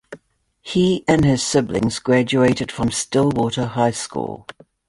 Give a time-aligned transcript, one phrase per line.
[0.63, 4.47] He and his siblings graduated from Stillwater High School.